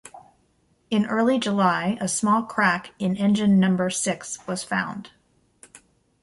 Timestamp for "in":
0.89-1.05, 2.97-3.15